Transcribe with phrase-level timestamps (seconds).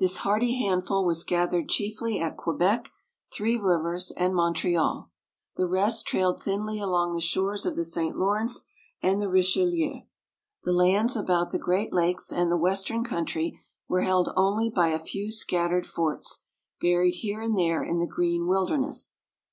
[0.00, 2.90] This hardy handful was gathered chiefly at Quebec,
[3.32, 5.08] Three Rivers, and Montreal.
[5.54, 8.18] The rest trailed thinly along the shores of the St.
[8.18, 8.64] Lawrence
[9.04, 10.00] and the Richelieu.
[10.64, 14.98] The lands about the Great Lakes, and the western country, were held only by a
[14.98, 16.42] few scattered forts,
[16.80, 19.18] buried here and there in the green wilderness.